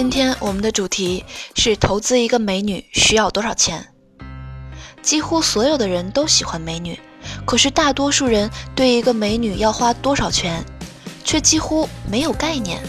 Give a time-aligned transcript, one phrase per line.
[0.00, 3.86] 今天我们的主题是投资一个美女需要多少钱？
[5.02, 6.98] 几乎所有的人都喜欢美女，
[7.44, 10.64] 可是大多数人对一个美女要花多少钱，
[11.22, 12.82] 却几乎没有概念。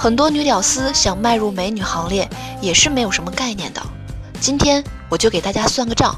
[0.00, 2.28] 很多女屌丝想迈入美女行列，
[2.60, 3.80] 也是没有什么概念的。
[4.40, 6.12] 今天我就给大家算个账。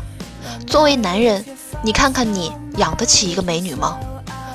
[0.66, 1.44] 作为男人，
[1.82, 4.00] 你看看你养得起一个美女吗？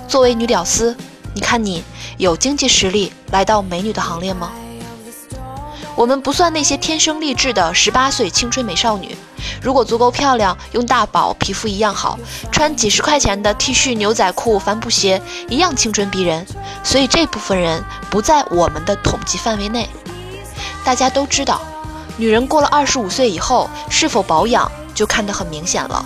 [0.07, 0.97] 作为女屌丝，
[1.35, 1.83] 你看你
[2.17, 4.51] 有经济实力来到美女的行列吗？
[5.99, 9.17] 我们不算那些天生丽质的十八岁青春美少女，
[9.61, 12.17] 如果足够漂亮，用大宝，皮肤一样好，
[12.53, 16.47] 穿几十块钱的 T 恤、牛仔裤、帆布鞋，一样青春逼人。
[16.85, 19.89] 所以这部分人不在我们的统计范围内。
[20.85, 21.59] 大家都知道，
[22.15, 26.05] 女人过了二十五岁以后，是否保养就看得很明显了。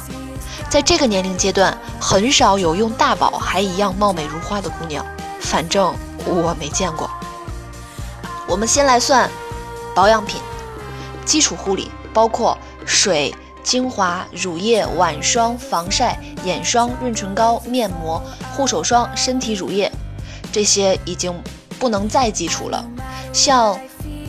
[0.69, 5.05] 在这个年龄阶段，很少有用大宝还一样貌美如花的姑娘，
[5.39, 7.07] 反正我没见过。
[8.47, 9.29] 我们先来算
[9.95, 10.41] 保养品，
[11.25, 18.21] 基础护理包括水、精华、乳液、晚霜、防晒、眼霜、润唇膏、面膜、
[18.55, 19.91] 护手霜、身体乳液，
[20.51, 21.33] 这些已经
[21.79, 22.83] 不能再基础了。
[23.31, 23.79] 像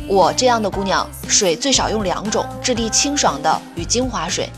[0.07, 4.49] 我这样的姑娘，水最少用两种，质地清爽的与精华水。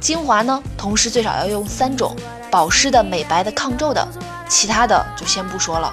[0.00, 2.14] 精华呢，同时最少要用三种，
[2.50, 4.06] 保湿的、美白的、抗皱的，
[4.48, 5.92] 其他的就先不说了。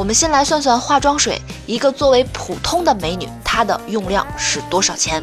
[0.00, 5.22] 我们先来算算化妆水，一个作为普通的美女，她的用量是多少钱？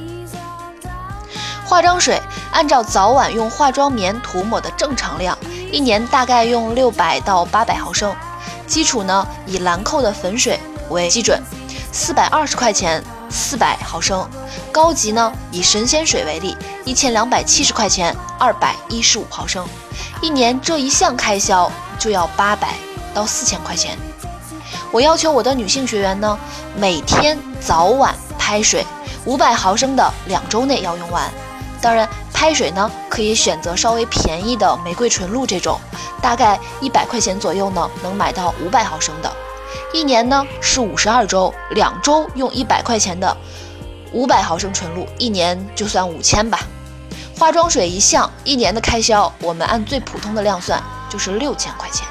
[1.66, 2.22] 化妆水
[2.52, 5.36] 按照早晚用化妆棉涂抹的正常量，
[5.72, 8.16] 一年大概用六百到八百毫升。
[8.68, 10.60] 基础呢，以兰蔻的粉水
[10.92, 11.42] 为基准，
[11.92, 14.30] 四百二十块钱四百毫升。
[14.72, 16.56] 高级呢，以神仙水为例，
[16.86, 19.68] 一千两百七十块钱二百一十五毫升。
[20.22, 22.76] 一年这一项开销就要八百
[23.12, 23.98] 到四千块钱。
[24.92, 26.38] 我要求我的女性学员呢，
[26.76, 28.86] 每天早晚拍水
[29.26, 31.30] 五百毫升的，两周内要用完。
[31.82, 35.80] 当然，拍水呢可以选择稍微便宜的玫瑰纯露这种，
[36.22, 39.32] 大概一百块钱左右呢，能买到五百毫升的。
[39.94, 43.36] 一年呢是五十二周，两周用一百块钱的
[44.12, 46.62] 五百毫升纯露，一年就算五千吧。
[47.38, 52.08] 化妆水一项，一年的开销我们按最普通的量算，就是六千块钱。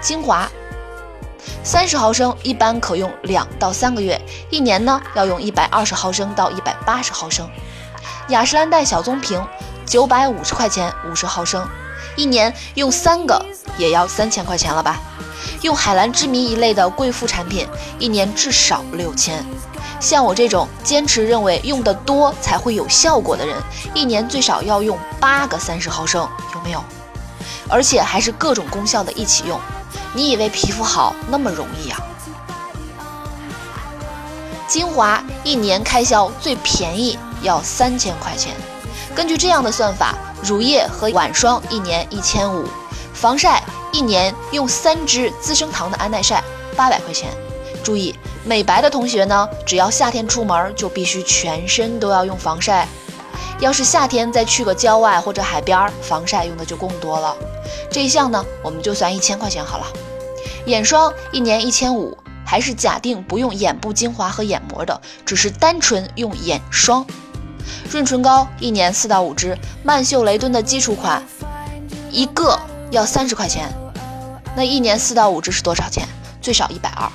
[0.00, 0.50] 精华
[1.62, 4.20] 三十毫升，一般可用两到三个月，
[4.50, 7.48] 一年呢要用一百二十毫升到一百八十毫升。
[8.28, 9.44] 雅诗兰黛小棕瓶
[9.84, 11.66] 九百五十块钱五十毫升，
[12.16, 13.44] 一年用三个
[13.76, 15.00] 也要三千块钱了吧？
[15.62, 17.66] 用海蓝之谜一类的贵妇产品，
[17.98, 19.44] 一年至少六千。
[19.98, 23.56] 像我这种坚持认为用的多才会有效果的人，
[23.92, 26.82] 一年最少要用八个三十毫升，有没有？
[27.68, 29.60] 而且还是各种功效的一起用。
[30.12, 31.96] 你以为皮肤好那么容易呀、
[34.66, 38.54] 精华一年开销最便宜要三千块钱，
[39.14, 42.66] 根据这样的算法，乳液和晚霜一年一千五，
[43.14, 43.62] 防晒
[43.92, 46.42] 一年用三支资生堂的安耐晒
[46.76, 47.30] 八百块钱。
[47.84, 52.86] 注意，美白的同学呢，只要夏天出门就必须全身都要用防晒。
[53.60, 57.36] 要是夏天再去个郊外或者海边，防晒用的就更多了。
[57.90, 59.86] 这一项呢，我们就算一千块钱好了。
[60.66, 67.04] 眼霜一年一千五，还是假定不用眼部精华和眼膜的，只是单纯用眼霜。
[67.90, 71.22] 润唇膏一年四到五支，曼秀雷敦的基础款
[72.10, 72.58] 一个
[72.90, 73.72] 要三十块钱，
[74.56, 76.06] 那一年四到五支是多少钱？
[76.40, 77.10] 最少一百二。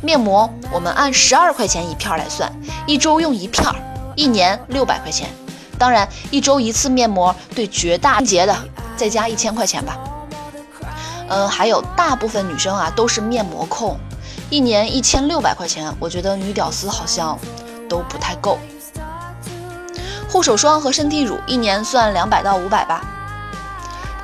[0.00, 2.52] 面膜我们按十二块钱一片来算，
[2.86, 3.64] 一周用一片，
[4.16, 5.28] 一年六百块钱。
[5.78, 8.56] 当然，一周一次面膜对绝大节的
[8.96, 9.98] 再加一千块钱吧。
[11.28, 13.98] 嗯，还有大部分女生啊都是面膜控，
[14.50, 17.38] 一年一千六百块钱，我觉得女屌丝好像
[17.88, 18.58] 都不太够。
[20.30, 23.02] 护手霜和身体乳一年算两百到五百吧。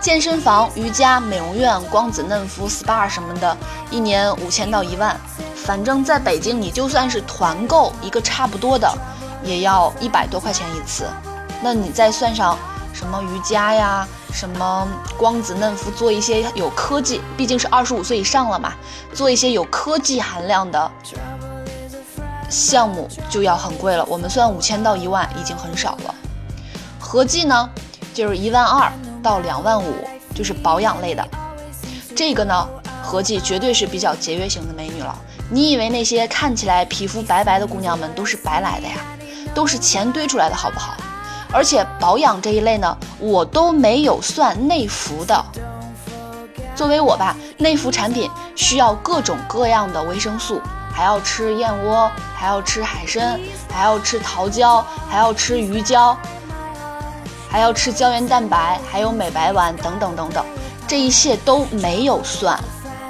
[0.00, 3.56] 健身房、瑜伽、美容院、光子嫩肤、SPA 什么的，
[3.90, 5.18] 一年五千到一万。
[5.56, 8.90] 反正在北京，你就算是团购一个差不多的，
[9.42, 11.04] 也要一百多块钱一次。
[11.60, 12.56] 那你再算上
[12.98, 18.72] 什么瑜伽呀，什么光子嫩肤，做一些有科技，毕竟是二十五岁以上了嘛，
[19.14, 20.90] 做一些有科技含量的
[22.50, 24.04] 项目就要很贵了。
[24.06, 26.14] 我们算五千到一万已经很少了，
[26.98, 27.70] 合计呢
[28.12, 28.92] 就是一万二
[29.22, 29.94] 到两万五，
[30.34, 31.24] 就是保养类的。
[32.16, 32.68] 这个呢，
[33.00, 35.16] 合计绝对是比较节约型的美女了。
[35.48, 38.96] 你以为那些看起来皮肤白白的姑娘们都是白来的呀？
[39.54, 40.96] 都是钱堆出来的，好不好？
[41.52, 45.44] 而且保养这一类呢，我都没有算内服的。
[46.74, 50.60] 作为我吧，内服产品需要各种各样的维生素，
[50.92, 53.40] 还要吃燕窝，还要吃海参，
[53.72, 56.16] 还要吃桃胶，还要吃鱼胶，
[57.50, 60.44] 还要吃胶原蛋白，还有美白丸等等等等，
[60.86, 62.56] 这一切都没有算。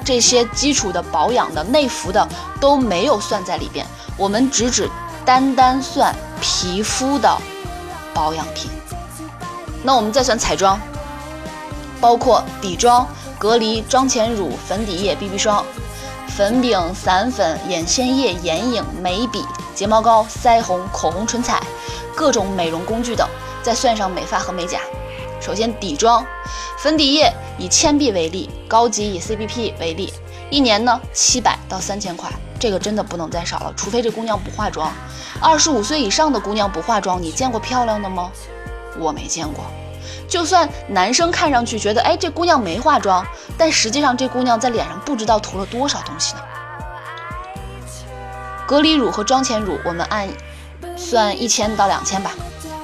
[0.03, 2.27] 这些基础的保养的内服的
[2.59, 3.85] 都没有算在里边，
[4.17, 4.89] 我们只只
[5.23, 7.37] 单单算皮肤的
[8.19, 8.69] 保养品。
[9.81, 10.77] 那我们再算彩妆，
[12.01, 13.07] 包括底妆、
[13.37, 15.63] 隔离、妆前乳、粉底液、BB 霜、
[16.27, 21.63] 粉饼、散粉、眼线液、眼影、眉笔、睫毛膏、腮红、口红、唇彩，
[22.13, 23.25] 各种美容工具等，
[23.63, 24.79] 再算上美发和美甲。
[25.39, 26.25] 首先底妆，
[26.77, 30.13] 粉底液以铅笔为例，高级以 CBP 为例，
[30.49, 34.91] 一年呢七百到三千块，这个真的不能再少了，除非这姑娘不化妆。
[35.39, 38.29] 二十五岁以上的姑娘不化妆，你见过漂亮的吗？
[38.99, 39.63] 我没见过。
[40.27, 43.25] 就算男生看上去觉得，哎，这姑娘没化妆，
[43.57, 46.41] 但实际上这姑娘在脸上不知道涂了多少东西呢。
[48.67, 50.27] 隔离乳和妆前乳，我们按
[50.95, 52.31] 算一千到两千吧。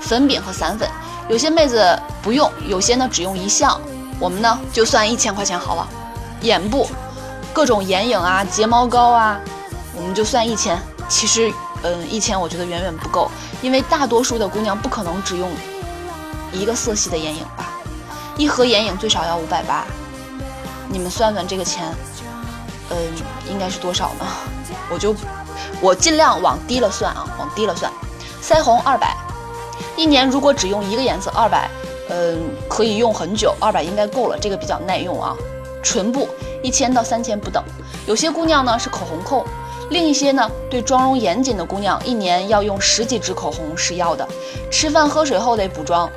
[0.01, 0.89] 粉饼和散粉。
[1.27, 3.79] 有些妹子不用，有些呢只用一项，
[4.19, 5.87] 我们呢就算一千块钱好了。
[6.41, 6.87] 眼部
[7.53, 9.39] 各种眼影啊、睫毛膏啊，
[9.95, 10.77] 我们就算一千。
[11.07, 11.53] 其实，
[11.83, 13.29] 嗯，一千我觉得远远不够，
[13.61, 15.49] 因为大多数的姑娘不可能只用
[16.51, 17.73] 一个色系的眼影吧。
[18.37, 19.85] 一盒眼影最少要五百八，
[20.89, 21.93] 你们算算这个钱，
[22.89, 22.97] 嗯，
[23.49, 24.25] 应该是多少呢？
[24.91, 25.15] 我就
[25.79, 27.91] 我尽量往低了算啊，往低了算。
[28.41, 29.15] 腮红二百。
[29.95, 31.69] 一年如果只用一个颜色，二百，
[32.09, 35.35] 嗯，可以用很久，二百应该够了，这个比较耐用啊。
[35.81, 36.27] 唇部
[36.63, 37.63] 一千到三千不等，
[38.07, 39.45] 有些姑娘呢是口红控，
[39.91, 44.27] 另一些呢对妆容严谨的姑娘，一年要用十几支口红是要的。
[44.71, 46.09] 吃饭喝水后得补妆，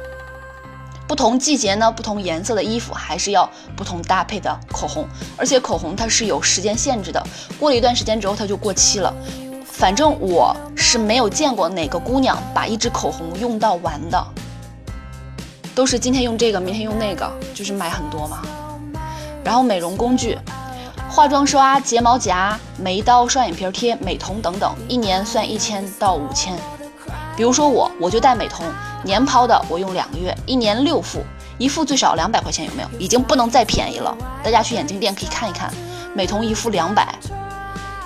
[1.06, 5.06] 不同季节呢，不同颜色的衣服还是要不同搭配的口红，
[5.36, 7.22] 而且口红它是有时间限制的，
[7.58, 9.14] 过了一段时间之后它就过期了。
[9.64, 14.26] 反正我是没有见过哪个姑娘把一支口红用到完的，
[15.74, 18.42] 都是今天用这个，明天用那个，就是买很多嘛。
[19.44, 20.36] 然后美容工具，
[21.08, 26.56] 化妆刷、睫毛夹、眉刀、双眼皮贴、美瞳等等，一年算一千到五千。
[27.36, 28.64] 比如说我，我就戴美瞳，
[29.02, 31.24] 年抛的我用两个月，一年六副，
[31.56, 32.88] 一副最少两百块钱，有没有？
[32.98, 34.16] 已经不能再便宜了。
[34.44, 35.72] 大家去眼镜店可以看一看，
[36.14, 37.14] 美瞳一副两百。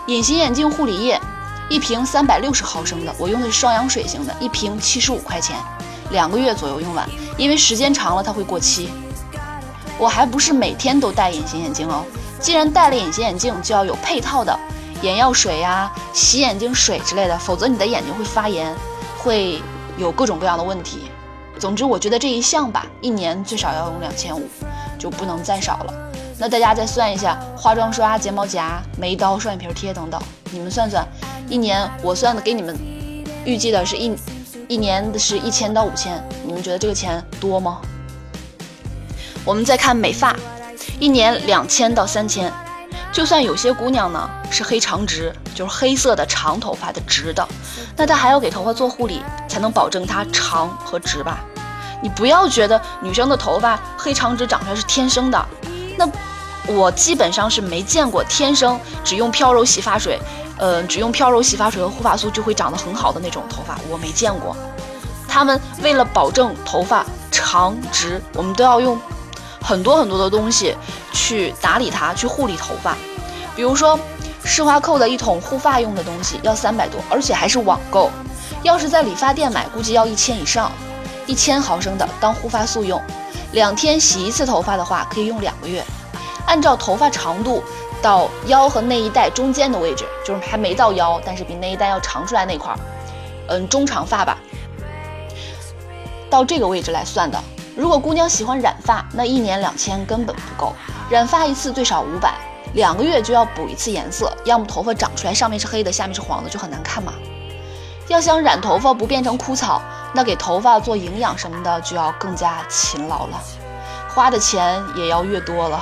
[0.06, 1.20] 隐形眼镜护理液。
[1.68, 5.56] 一瓶三百六十毫升的，我用的是双氧水型的，一瓶七十五块钱，
[6.10, 7.08] 两个月左右用完，
[7.38, 8.90] 因为时间长了它会过期。
[9.98, 12.04] 我还不是每天都戴隐形眼镜哦，
[12.42, 14.58] 既然戴了隐形眼镜，就要有配套的
[15.00, 18.74] 眼药水呀、洗眼睛水之类的，否则你的眼睛会发炎，
[19.16, 19.62] 会
[19.96, 21.02] 有各种各样的问题。
[21.60, 24.42] 总之，我觉得这一项吧，一年最少要用两千五，
[24.98, 25.94] 就不能再少了。
[26.36, 31.06] 那大家再算一下，化妆刷、睫毛夹、眉刀、双眼皮贴等等，你们算算。
[31.48, 32.76] 一年我算的给你们
[33.44, 34.16] 预计的是一
[34.66, 37.80] 一年的是一千到五千，你们觉得这个钱多吗？
[39.44, 40.34] 我们再看美发，
[40.98, 42.52] 一年两千到三千，
[43.12, 47.46] 就算有些姑娘呢是黑长直，就是黑色的长头发的直的，
[47.96, 51.40] 那她还要给头发做护理，才能保证它长和直吧？
[52.02, 55.46] 你不要觉得女生的头发黑长直长出来是天生的，
[55.96, 56.08] 那
[56.66, 60.18] 我基本上是没见过天生只用飘柔洗发水。
[60.58, 64.54] 呃，只用飘柔洗发水和护发素就会长得很好的那种头发，我没见过。
[65.26, 68.96] 他们为了保证头发长直，我们都要用
[69.62, 70.76] 很多很多的东西
[71.12, 72.96] 去打理它，去护理头发。
[73.54, 73.98] 比如说，
[74.44, 78.10] 施华蔻的一桶护发用的东西要三百多，而且还是网购。
[78.62, 80.70] 要是在理发店买，估计要一千以上。
[81.26, 83.00] 一千毫升的当护发素用，
[83.52, 85.82] 两天洗一次头发的话，可以用两个月。
[86.46, 87.62] 按照头发长度。
[88.02, 92.78] 到腰和内衣带中间的位置，就是还没到腰，但是比内衣带要长出来那块儿，
[93.46, 94.36] 嗯，中长发吧，
[96.28, 97.40] 到这个位置来算的。
[97.74, 100.74] 如果姑娘喜欢染发，那一年两千根本不够，
[101.08, 102.34] 染发一次最少五百，
[102.74, 107.14] 两个月就要补一次颜色，要么头发长出来上面是黑的，下面是黄的，就很难看嘛。
[108.08, 109.80] 要想染头发不变成枯草，
[110.12, 113.40] 那给头发做营养什么的就要更加勤劳了，
[114.14, 115.80] 花的钱也要越多了。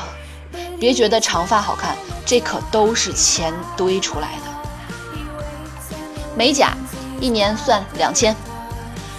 [0.78, 4.50] 别觉得长发好看，这可都是钱堆出来的。
[6.36, 6.72] 美甲
[7.20, 8.34] 一年算两千，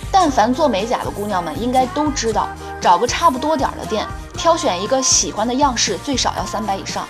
[0.10, 2.48] 但凡做美甲的姑娘们应该都知道，
[2.82, 7.08] 找个差不多点儿的店，挑选一个喜欢的样式，最少要三百以上。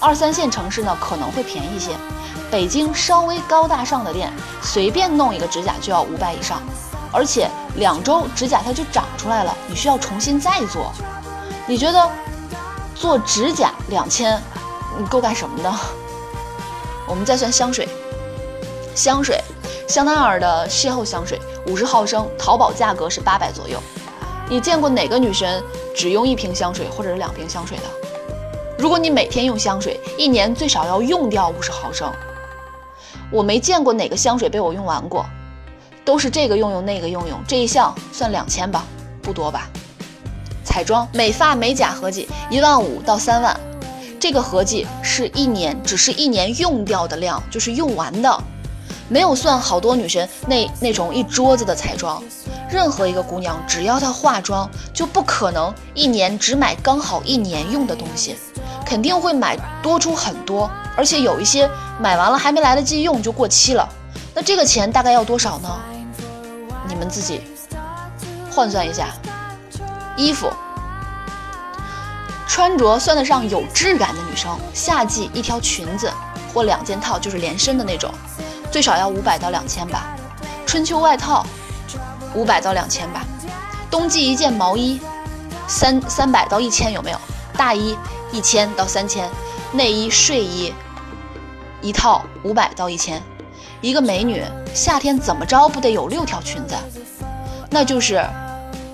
[0.00, 1.92] 二三线城市呢可能会便宜些，
[2.50, 6.60] 北京稍微高大上的店，随便弄一个指甲就要五百以上，
[7.12, 10.92] 而且两周指甲它就长出来了，你需要重新再做。
[11.68, 12.10] 你觉得
[12.96, 14.42] 做指甲两千，
[14.98, 15.72] 你够干什么的？
[17.06, 17.88] 我们再算香水，
[18.92, 19.40] 香水，
[19.86, 23.80] 香奈儿的邂逅香水，五十毫升，淘宝价格是八百左右。
[24.48, 25.62] 你见过哪个女生
[25.94, 27.84] 只用一瓶香水或者是两瓶香水的？
[28.78, 32.12] 如果你每天用香水，一年最少要用掉五十毫升。
[33.30, 35.24] 我没见过哪个香水被我用完过，
[36.04, 38.84] 都是这个用用那个用用，这一项算两千吧，
[39.22, 39.68] 不多吧？
[40.64, 43.58] 彩妆、美发、美甲合计一万五到三万，
[44.18, 48.42] 这个合计是一年，只是一年用掉的量，就是用完的，
[49.08, 52.22] 没有算好多女生那那种一桌子的彩妆。
[52.72, 58.34] 任何一个姑娘，只要她化妆，就不可能一年只买刚好一年用的东西，
[58.86, 61.68] 肯定会买多出很多，而且有一些
[62.00, 63.86] 买完了还没来得及用就过期了。
[64.34, 65.68] 那这个钱大概要多少呢？
[66.88, 67.42] 你们自己
[68.50, 69.08] 换算一下。
[70.16, 70.50] 衣服
[72.48, 76.10] 穿着算得上有质感的女生，夏季一条裙子
[76.54, 78.10] 或两件套，就是连身的那种，
[78.70, 80.16] 最少要五百到两千吧。
[80.64, 81.44] 春秋外套。
[82.34, 83.24] 五百到两千吧，
[83.90, 85.00] 冬季一件毛衣，
[85.66, 87.18] 三三百到一千有没有？
[87.56, 87.96] 大衣
[88.32, 89.28] 一千到三千，
[89.72, 90.72] 内衣睡衣
[91.82, 93.22] 一套五百到一千，
[93.80, 94.42] 一个美女
[94.74, 96.74] 夏天怎么着不得有六条裙子？
[97.70, 98.24] 那就是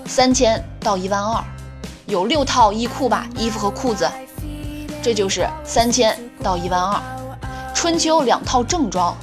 [0.05, 1.43] 三千到一万二，
[2.05, 4.09] 有六套衣裤吧，衣服和裤子，
[5.01, 7.01] 这就是三千到一万二。
[7.73, 9.15] 春秋两套正装，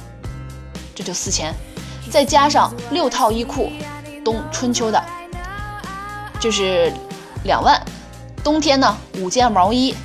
[0.95, 1.53] 这就四千，
[2.09, 3.71] 再加上六套衣裤。
[4.27, 5.01] 冬春秋的，
[6.37, 6.91] 就是
[7.45, 7.81] 两万。
[8.43, 9.95] 冬天呢，五件毛衣，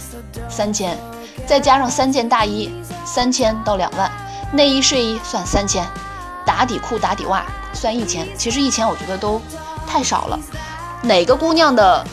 [0.49, 0.97] 三千，
[1.45, 2.73] 再加上三件大衣，
[3.05, 4.09] 三千到两万。
[4.53, 5.85] 内衣睡衣算三千，
[6.47, 8.25] 打底裤打底袜算一千。
[8.39, 9.43] 其实一千我觉得都
[9.89, 10.39] 太少了。
[11.03, 12.07] 哪个姑娘的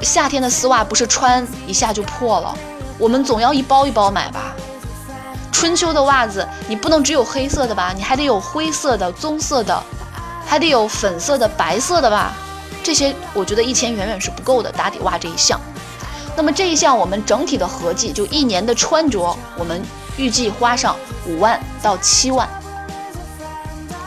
[0.00, 2.56] 夏天的丝袜不是穿一下就破了？
[2.96, 4.54] 我们总要一包一包买吧。
[5.50, 7.92] 春秋的袜子你不能只有黑色的吧？
[7.92, 9.82] 你还得有灰色的、棕色的。
[10.46, 12.32] 还得有粉色的、白色的吧，
[12.82, 14.70] 这些我觉得一千远远是不够的。
[14.72, 15.60] 打底袜这一项，
[16.36, 19.82] 那么这一项我们整体的合计，就一年的穿着，我们
[20.16, 22.48] 预计花上五万到七万，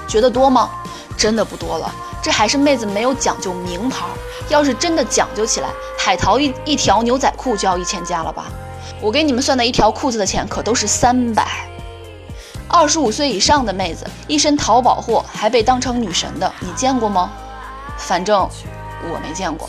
[0.08, 0.72] 觉得多吗？
[1.18, 1.94] 真的不多了。
[2.22, 4.06] 这还是妹子没有讲究名牌，
[4.50, 8.48] 要是真的讲究起来，海淘一一条牛仔裤就要一千加了吧？
[9.02, 11.69] 我给你们算的一条裤子的钱可都是三百。
[12.72, 17.32] 二十五岁以上的妹子，一身淘宝货还被当成女神的，你见过吗？
[17.98, 18.48] 反正
[19.12, 19.68] 我没见过。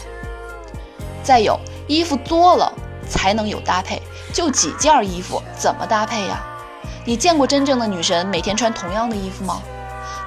[1.22, 2.70] 再有，衣服多了
[3.08, 4.00] 才能有搭配，
[4.34, 6.42] 就几件衣服怎么搭配呀？
[7.06, 9.62] 你见过真正的女神每天穿同样的衣服吗？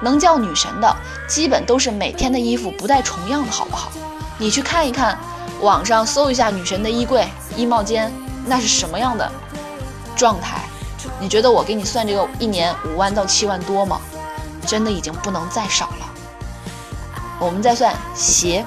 [0.02, 0.96] 能叫女神的，
[1.28, 3.92] 基本都是每天的衣服不带重样的，好不好？
[4.36, 5.16] 你去看一看，
[5.60, 7.24] 网上搜一下女神的衣柜、
[7.56, 8.12] 衣帽间，
[8.46, 9.30] 那是什么样的
[10.16, 10.58] 状态？
[11.20, 14.00] 你觉得我给你算这个一年五万到七万多吗？
[14.66, 16.10] 真的已经不能再少了。
[17.38, 18.64] 我们再算鞋，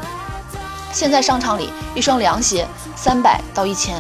[0.94, 4.00] 现在商场里一双凉鞋三百到一千，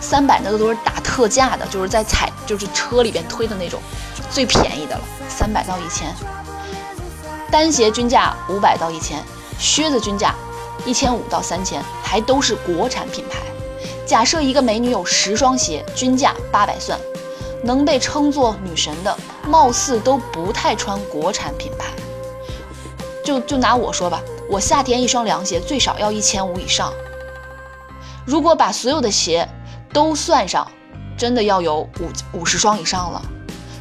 [0.00, 3.80] 三百那个都是打特价的，就是在踩就是车里边推的那种
[4.30, 6.14] 最便宜的了，三百到一千。
[7.50, 9.24] 单鞋均价五百到一千，
[9.58, 10.34] 靴子均价
[10.84, 13.38] 一千五到三千，还都是国产品牌。
[14.06, 16.98] 假设一个美女有十双鞋，均价八百算。
[17.62, 21.86] 能被称作女神的，貌似都不太穿国产品牌。
[23.24, 26.92] 就就拿我说吧，我夏天一双凉鞋最少要一千五以上。
[28.24, 29.48] 如果把所有的鞋
[29.92, 30.66] 都算上，
[31.16, 33.22] 真的要有五五十双以上了。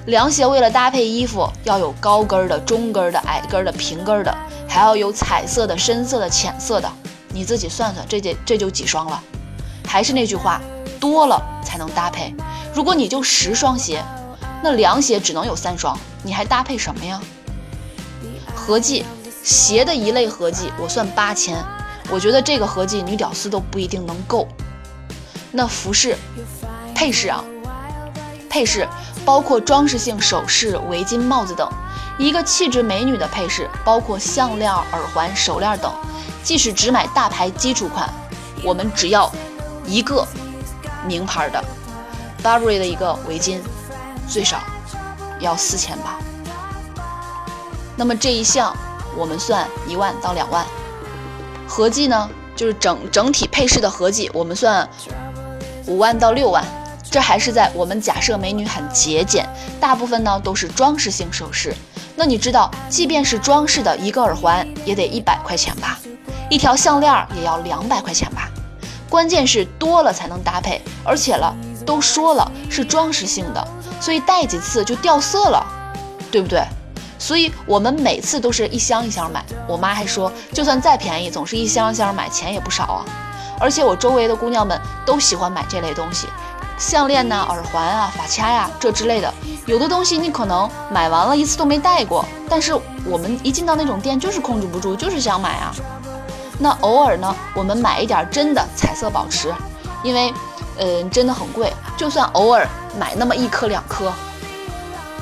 [0.08, 4.34] 凉鞋为了搭配衣服，要有高跟的、中跟的、矮跟的、平跟的，
[4.68, 6.90] 还要有彩色的、深色的、浅色的。
[7.30, 9.22] 你自己算算，这这这就几双了。
[9.86, 10.62] 还是那句话，
[11.00, 12.34] 多了才能搭配。
[12.74, 14.04] 如果你就十双鞋，
[14.64, 17.22] 那凉鞋只能有三双，你还搭配什么呀？
[18.56, 19.06] 合计
[19.44, 21.64] 鞋的一类合计，我算八千，
[22.10, 24.48] 我觉得这个合计女屌丝都不一定能够。
[25.52, 26.18] 那服饰
[26.94, 27.44] 配饰啊，
[28.50, 28.88] 配饰
[29.24, 31.70] 包括装饰性首饰、围巾、帽子等。
[32.20, 35.92] 一个气质美女的配饰包括项链、耳环、手链等。
[36.44, 38.10] 即使只买大牌基础款，
[38.64, 39.32] 我们只要
[39.86, 40.28] 一个
[41.08, 41.64] 名牌的
[42.44, 43.60] Burberry 的一个围巾，
[44.28, 44.60] 最少
[45.40, 46.18] 要四千吧。
[47.96, 48.76] 那么这一项
[49.16, 50.64] 我们算一万到两万，
[51.68, 54.88] 合计呢就是整整体配饰的合计，我们算
[55.88, 56.64] 五万到六万。
[57.10, 59.48] 这还是在我们假设美女很节俭，
[59.80, 61.74] 大部分呢都是装饰性首饰。
[62.18, 65.98] 那你知道，即便是装饰的一个耳环也得一百块钱吧，
[66.50, 68.50] 一条项链也要两百块钱吧。
[69.10, 73.68] 关键是多了才能搭配，而且了都说了是装饰性的，
[74.02, 75.66] 所以戴几次就掉色了，
[76.32, 76.62] 对不对？
[77.20, 79.44] 所以我们每次都是一箱一箱买。
[79.68, 83.06] 我妈还说，就算再便宜，总是一箱一箱买，钱也不少啊。
[83.60, 86.28] 而且我周围的姑娘们都喜欢买这类东西。
[86.78, 89.34] 项链呐、耳环啊、发卡呀，这之类的，
[89.66, 95.74] 有的东西你可能买完了一次都没戴过，但是我们一进到那种店就是控制不住，就是想买啊。
[96.60, 99.54] 那偶尔呢，我们买一点真的彩色宝石，
[100.04, 100.34] 因为，
[100.78, 102.68] 嗯，真的很贵，就算偶尔
[103.00, 104.12] 买那么一颗两颗，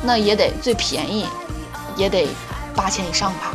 [0.01, 1.27] 那也得最便宜，
[1.95, 2.27] 也得
[2.75, 3.53] 八千以上吧。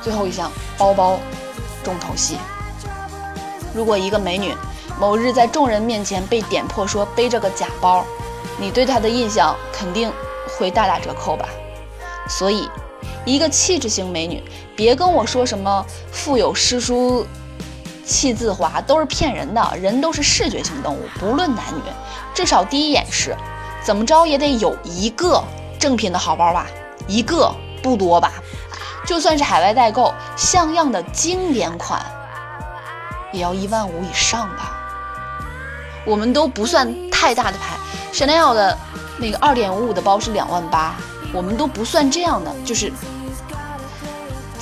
[0.00, 1.18] 最后一项，包包，
[1.82, 2.38] 重头戏。
[3.74, 4.54] 如果一个美女，
[5.00, 8.04] 某日在众人面前被点破说背着个假包，
[8.58, 10.12] 你对她的印象肯定
[10.46, 11.48] 会大打折扣吧？
[12.28, 12.70] 所以，
[13.24, 14.42] 一个气质型美女，
[14.76, 17.26] 别跟我说什么腹有诗书
[18.04, 19.72] 气自华，都是骗人的。
[19.80, 21.80] 人都是视觉性动物，不论男女，
[22.34, 23.34] 至少第一眼是，
[23.82, 25.42] 怎么着也得有一个
[25.78, 26.66] 正品的好包吧？
[27.06, 27.50] 一个
[27.82, 28.32] 不多吧？
[29.06, 32.04] 就算是海外代购，像样的经典款，
[33.32, 34.80] 也要一万五以上吧？
[36.06, 37.76] 我们都不算太大的牌
[38.12, 38.78] ，Chanel 的
[39.18, 40.94] 那个二点五五的包是两万八，
[41.32, 42.92] 我们都不算这样的，就是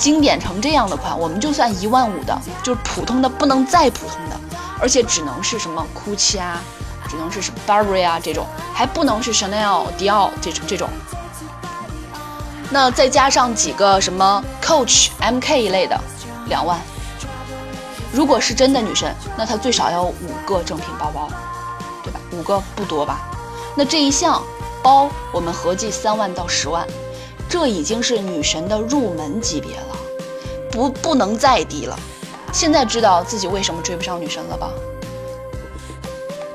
[0.03, 4.37] 经典成这样的款，我们就算一万五的，就是普通的不能再普通的，
[4.77, 6.61] 而且只能是什么 GUCCI 啊，
[7.07, 10.89] 只能是什么 Burberry 啊这种，还不能是 Chanel、迪奥这种这种。
[12.69, 15.97] 那再加上几个什么 Coach、MK 一类的，
[16.49, 16.77] 两万。
[18.11, 21.29] 如果是真的女神，那她最少要五个正品包包，
[22.03, 22.19] 对吧？
[22.33, 23.21] 五个不多吧？
[23.73, 24.43] 那这一项
[24.83, 26.85] 包我们合计三万到十万，
[27.47, 29.92] 这已经是女神的入门级别了，
[30.73, 31.97] 不不能再低了。
[32.51, 34.71] 现在知道自己为什么追不上女神了吧？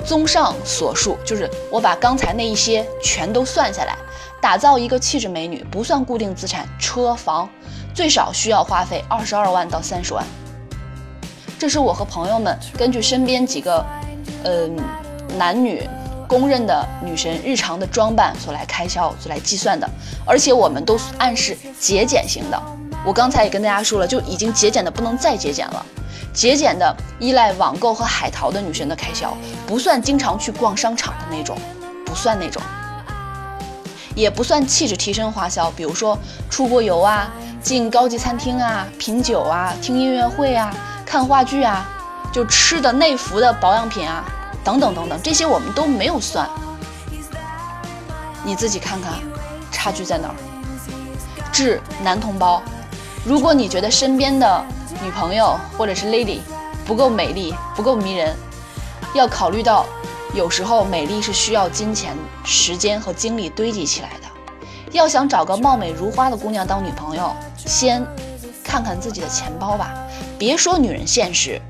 [0.04, 3.96] 综上所述，就是我把刚才那一些全都算下来，
[4.40, 7.48] 打造一个气质美女，不算固定资产，车房，
[7.94, 10.24] 最少需要花费二十二万到三十万。
[11.58, 13.84] 这是我和朋友们根据身边几个，
[14.44, 14.76] 嗯，
[15.36, 15.86] 男女
[16.26, 19.88] 公认的女神日常的装扮所来开销所来计算的，
[20.24, 22.62] 而且我们都暗示节俭型的。
[23.08, 25.86] 我刚才也跟大家说了，就已经节俭的不能再节俭了，
[26.34, 29.34] 节俭的依赖网购和海淘的女神的开销，
[29.66, 31.56] 不算经常去逛商场的那种，
[32.04, 32.60] 不算那种，
[34.14, 36.18] 也不算气质提升花销，比如说
[36.50, 40.70] 出国游啊，进高级餐厅啊，品酒啊，听音乐会啊。
[41.06, 41.88] 看话剧啊，
[42.30, 44.22] 就吃的内服的保养品啊，
[44.62, 46.46] 等等等等，这些我们都没有算。
[48.44, 49.14] 你自己看看，
[49.72, 50.34] 差距在哪儿？
[51.50, 52.62] 致男同胞，
[53.28, 54.64] 如果你觉得身边的
[55.04, 56.38] 女朋友或者是 lady
[56.86, 58.34] 不够美丽、不够迷人，
[59.12, 59.84] 要考虑到，
[60.32, 64.92] 有时候美丽是需要金钱、时间和精力堆积起来的。
[64.92, 68.02] 要想找个貌美如花的姑娘当女朋友，先
[68.64, 69.92] 看看自己的钱包吧。
[70.38, 71.60] 别说女人现实，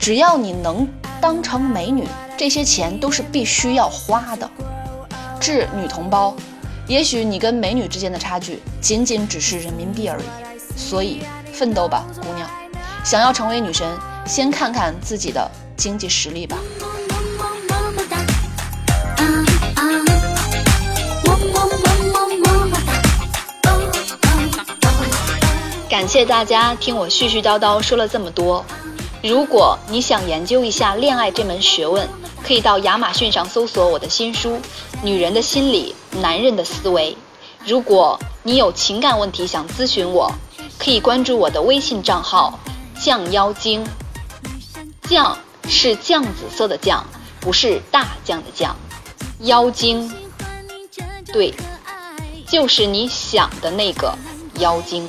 [0.00, 0.88] 只要你能
[1.20, 2.04] 当成美女，
[2.36, 4.50] 这些钱都是必须要花的。
[5.38, 6.34] 致女同胞，
[6.88, 10.24] 也许你跟美女之间的差距仅仅只是人民币而已，
[10.76, 12.46] 所以奋斗吧，姑娘！
[13.02, 13.88] 想要成为女神，
[14.26, 16.58] 先看看自己的经济实力吧。
[19.16, 19.22] 啊
[19.76, 19.82] 啊，
[21.24, 22.92] 么么么么么么哒，
[25.88, 28.64] 感谢大家听我絮絮叨叨说了这么多。
[29.22, 32.08] 如果你想研究一下恋爱这门学问，
[32.44, 34.50] 可以到亚马逊上搜索我的新书
[35.02, 37.12] 《女人的心理，男人的思维》。
[37.64, 40.30] 如果你有情感问题想咨询我，
[40.78, 42.58] 可以关注我的微信账号
[43.00, 43.86] “酱妖精”。
[45.08, 45.36] 酱
[45.68, 47.04] 是酱紫色的酱，
[47.40, 48.76] 不是大酱的酱。
[49.40, 50.12] 妖精，
[51.32, 51.54] 对，
[52.48, 54.16] 就是你想的那个
[54.58, 55.08] 妖精。